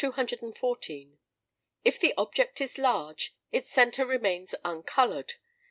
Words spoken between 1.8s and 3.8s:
If the object is large, its